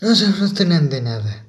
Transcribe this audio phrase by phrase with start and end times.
[0.00, 1.44] No se frustren de nada.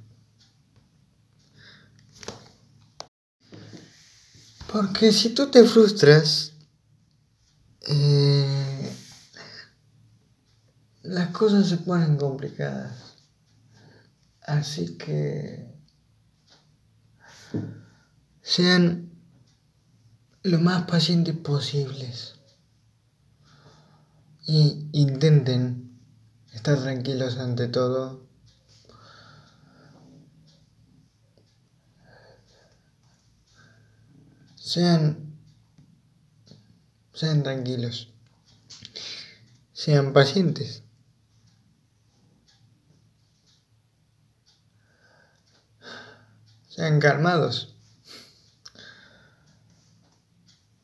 [4.72, 6.54] Porque si tú te frustras,
[7.88, 8.91] eh,
[11.04, 13.17] las cosas se ponen complicadas.
[14.41, 15.71] Así que
[18.41, 19.11] sean
[20.41, 22.36] lo más pacientes posibles
[24.47, 26.00] y intenten
[26.52, 28.29] estar tranquilos ante todo.
[34.69, 35.33] Sean
[37.11, 38.14] sean tranquilos.
[39.73, 40.83] Sean pacientes.
[46.67, 47.73] Sean calmados.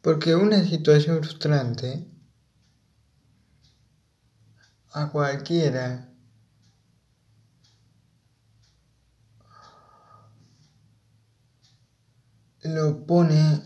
[0.01, 2.07] Porque una situación frustrante
[4.93, 6.09] a cualquiera
[12.63, 13.64] lo pone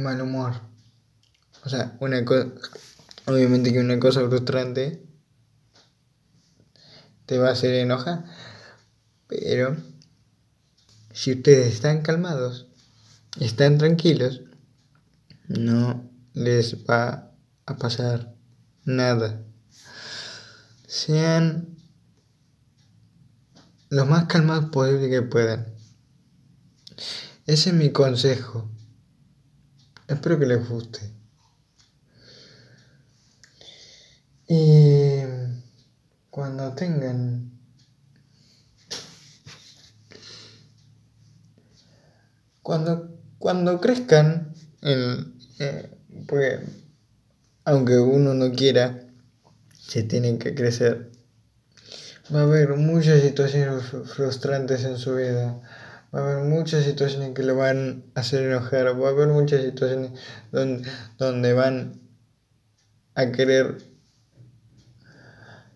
[0.00, 0.54] mal humor.
[1.64, 2.48] O sea, una cosa,
[3.26, 5.06] obviamente que una cosa frustrante
[7.26, 8.24] te va a hacer enojar,
[9.28, 9.76] pero
[11.12, 12.66] si ustedes están calmados,
[13.38, 14.42] están tranquilos,
[15.48, 17.32] no les va
[17.66, 18.34] a pasar
[18.84, 19.44] nada.
[20.86, 21.76] Sean
[23.90, 25.66] lo más calmados posible que puedan.
[27.46, 28.70] Ese es mi consejo.
[30.10, 31.00] Espero que les guste.
[34.48, 35.22] Y
[36.30, 37.52] cuando tengan
[42.60, 45.90] cuando cuando crezcan eh,
[46.26, 46.60] pues
[47.64, 49.06] aunque uno no quiera
[49.72, 51.12] se tienen que crecer
[52.34, 55.60] va a haber muchas situaciones frustrantes en su vida
[56.14, 59.62] va a haber muchas situaciones que lo van a hacer enojar, va a haber muchas
[59.62, 60.12] situaciones
[60.50, 62.00] donde, donde van
[63.14, 63.78] a querer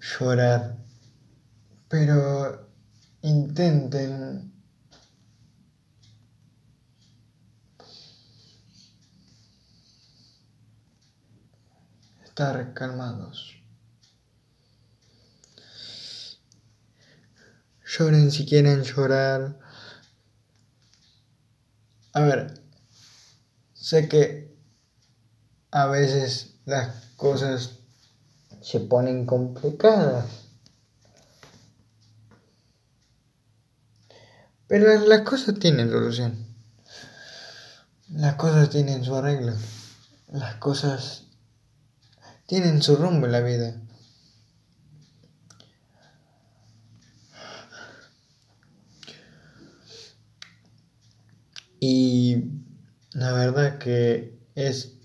[0.01, 0.77] llorar,
[1.89, 2.69] pero
[3.23, 4.53] intenten
[12.25, 13.55] estar calmados.
[17.87, 19.64] Lloren si quieren llorar,
[22.25, 22.61] ver,
[23.73, 24.55] sé que
[25.71, 27.79] a veces las cosas
[28.63, 30.27] se ponen complicadas.
[34.67, 36.47] Pero las cosas tienen solución.
[38.09, 39.53] Las cosas tienen su arreglo.
[40.33, 41.25] Las cosas
[42.47, 43.81] tienen su rumbo en la vida.
[51.87, 52.51] Y
[53.13, 54.97] la verdad que es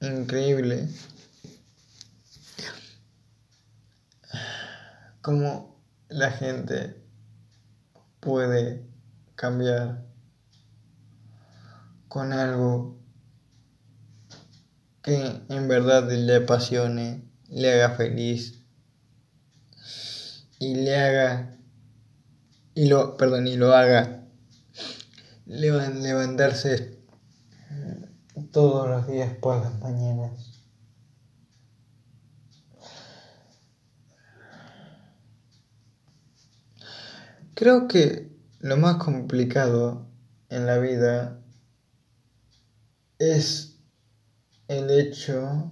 [0.00, 0.88] increíble
[5.22, 7.00] cómo la gente
[8.18, 8.84] puede
[9.36, 10.08] cambiar
[12.08, 12.98] con algo
[15.04, 18.60] que en verdad le apasione, le haga feliz
[20.58, 21.56] y le haga
[22.74, 24.23] y lo perdón y lo haga
[25.46, 26.98] levantarse
[28.50, 30.54] todos los días por las mañanas.
[37.54, 40.08] Creo que lo más complicado
[40.48, 41.40] en la vida
[43.18, 43.78] es
[44.68, 45.70] el hecho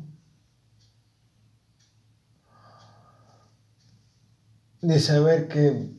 [4.81, 5.93] de saber que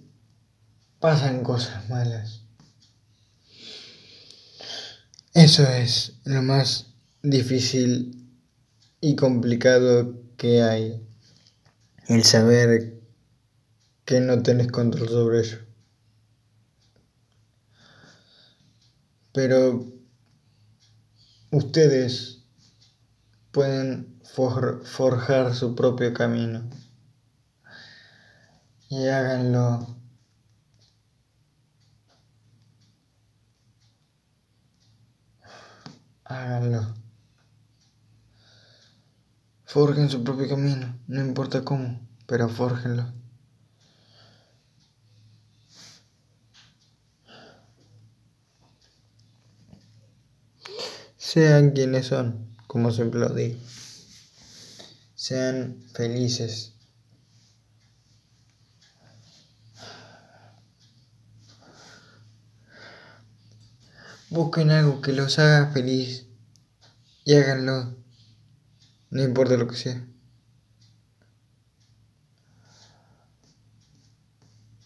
[1.00, 2.43] pasan cosas malas.
[5.34, 8.30] Eso es lo más difícil
[9.02, 11.04] y complicado que hay.
[12.08, 13.02] El saber
[14.06, 15.58] que no tenés control sobre ello.
[19.34, 19.88] Pero
[21.50, 22.44] ustedes
[23.52, 26.70] pueden forjar su propio camino
[28.88, 30.03] y háganlo
[36.34, 36.94] háganlo.
[39.66, 43.12] Forjen su propio camino, no importa cómo, pero forjenlo.
[51.18, 53.58] Sean quienes son, como siempre lo digo.
[55.16, 56.73] Sean felices.
[64.34, 66.26] Busquen algo que los haga feliz
[67.24, 67.96] y háganlo,
[69.12, 70.08] no importa lo que sea.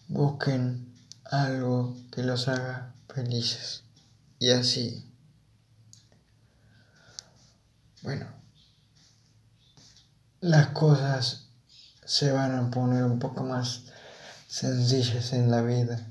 [0.06, 0.92] Busquen
[1.24, 3.84] algo que los haga felices
[4.38, 5.10] y así.
[8.02, 8.26] Bueno,
[10.40, 11.48] las cosas
[12.04, 13.84] se van a poner un poco más
[14.46, 16.06] sencillas en la vida.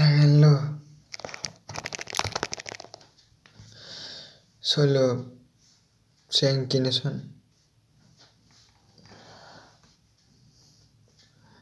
[0.00, 0.80] Háganlo.
[4.58, 5.34] Solo
[6.26, 7.42] sean quienes son.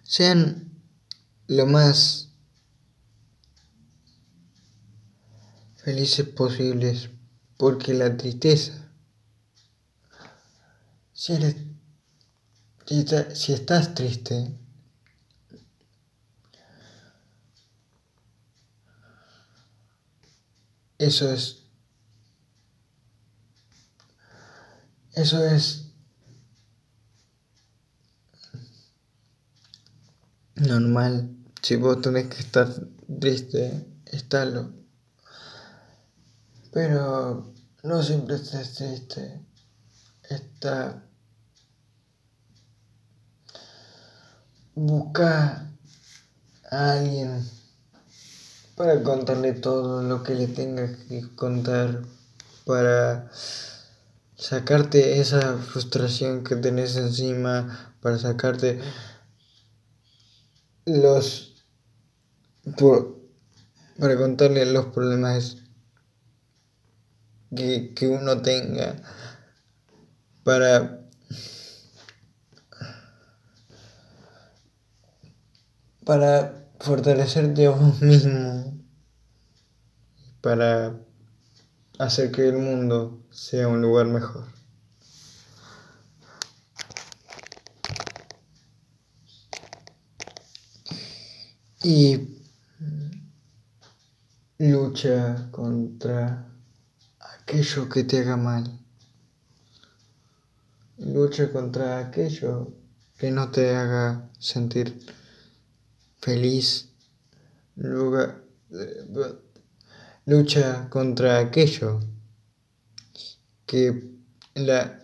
[0.05, 0.71] Sean
[1.49, 2.29] lo más
[5.75, 7.11] felices posibles,
[7.57, 8.93] porque la tristeza,
[11.13, 11.37] si,
[13.35, 14.57] si estás triste,
[20.99, 21.63] Eso es.
[25.15, 25.87] Eso es.
[30.57, 31.37] Normal.
[31.63, 32.69] Si vos tenés que estar
[33.21, 34.73] triste, estálo.
[36.73, 37.53] Pero
[37.85, 39.41] no siempre estés triste.
[40.29, 41.05] Está.
[44.75, 45.71] Busca
[46.71, 47.58] a alguien
[48.79, 52.03] para contarle todo lo que le tenga que contar,
[52.65, 53.29] para
[54.37, 58.81] sacarte esa frustración que tenés encima, para sacarte
[60.87, 61.57] los...
[63.99, 65.57] para contarle los problemas
[67.57, 68.95] que, que uno tenga,
[70.45, 71.01] para...
[76.05, 78.79] para fortalecerte a vos mismo
[80.41, 80.97] para
[81.99, 84.45] hacer que el mundo sea un lugar mejor.
[91.83, 92.39] Y
[94.59, 96.49] lucha contra
[97.21, 98.79] aquello que te haga mal.
[100.99, 102.73] Lucha contra aquello
[103.17, 104.99] que no te haga sentir
[106.19, 106.91] feliz,
[110.27, 112.01] lucha contra aquello
[113.67, 114.19] que
[114.55, 114.99] la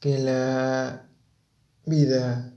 [0.00, 1.08] que la
[1.86, 2.52] vida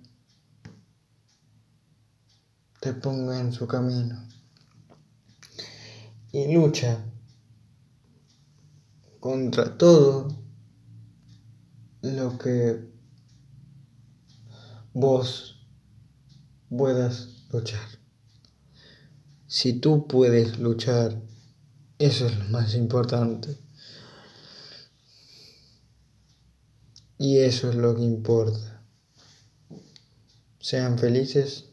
[2.81, 4.27] te ponga en su camino.
[6.33, 7.05] Y lucha
[9.21, 10.27] contra todo
[12.01, 12.96] lo que
[14.99, 15.59] vos
[16.75, 17.87] puedas luchar.
[19.45, 21.21] Si tú puedes luchar,
[21.99, 23.55] eso es lo más importante.
[27.19, 28.81] Y eso es lo que importa.
[30.59, 31.65] Sean felices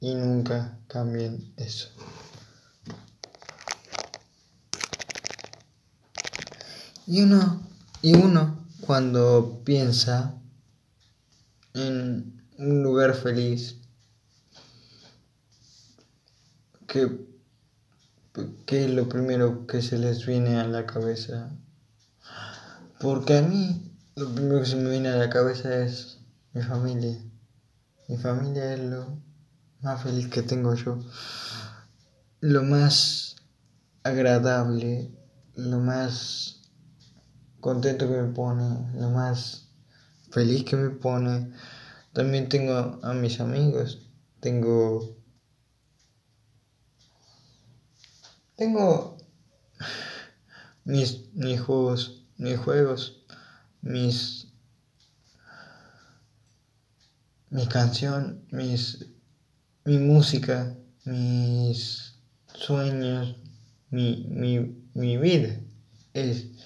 [0.00, 1.90] y nunca cambien eso.
[7.06, 7.60] Y uno,
[8.00, 8.57] y uno
[8.88, 10.40] cuando piensa
[11.74, 13.76] en un lugar feliz,
[16.86, 17.10] ¿qué,
[18.66, 21.50] es lo primero que se les viene a la cabeza?
[22.98, 26.20] Porque a mí lo primero que se me viene a la cabeza es
[26.54, 27.18] mi familia.
[28.08, 29.18] Mi familia es lo
[29.82, 30.98] más feliz que tengo yo.
[32.40, 33.36] Lo más
[34.02, 35.10] agradable,
[35.56, 36.57] lo más
[37.60, 39.68] contento que me pone, lo más
[40.30, 41.52] feliz que me pone.
[42.12, 44.08] También tengo a mis amigos,
[44.40, 45.16] tengo...
[48.56, 49.16] Tengo
[50.84, 53.24] mis, mis juegos, mis juegos,
[53.82, 54.48] mis...
[57.50, 59.06] Mi canción, mis...
[59.84, 62.14] Mi música, mis
[62.52, 63.36] sueños,
[63.90, 65.58] mi, mi, mi vida
[66.12, 66.57] es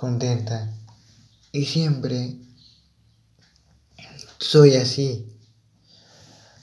[0.00, 0.72] contenta.
[1.52, 2.38] Y siempre
[4.38, 5.30] soy así.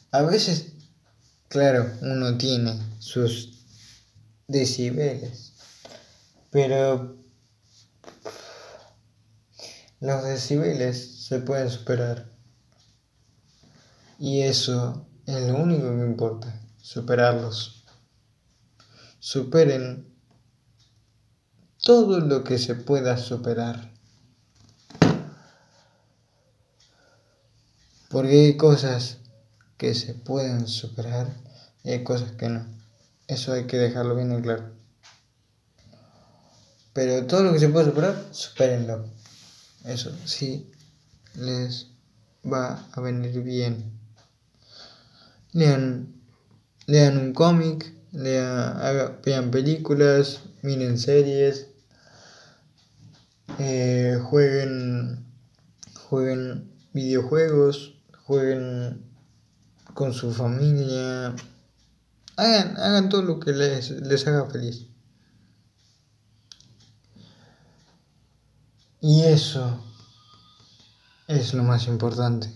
[0.10, 0.74] A veces,
[1.48, 3.64] claro, uno tiene sus
[4.48, 5.54] decibeles,
[6.50, 7.16] pero
[10.00, 12.32] los decibeles se pueden superar.
[14.18, 17.84] Y eso es lo único que importa, superarlos.
[19.20, 20.17] Superen
[21.88, 23.90] todo lo que se pueda superar.
[28.10, 29.20] Porque hay cosas
[29.78, 31.30] que se pueden superar
[31.86, 32.66] y hay cosas que no.
[33.30, 34.66] Eso hay que dejarlo bien en claro.
[36.92, 39.06] Pero todo lo que se puede superar, supérenlo.
[39.86, 40.70] Eso sí
[41.36, 41.88] les
[42.44, 43.98] va a venir bien.
[45.54, 46.22] Lean,
[46.86, 48.78] lean un cómic, lean,
[49.24, 51.67] vean películas, miren series,
[53.60, 55.26] eh, jueguen,
[56.10, 57.96] jueguen videojuegos,
[58.26, 59.04] jueguen
[59.94, 61.36] con su familia,
[62.36, 64.88] hagan, hagan todo lo que les, les haga feliz.
[69.02, 69.84] Y eso
[71.28, 72.50] es lo más importante.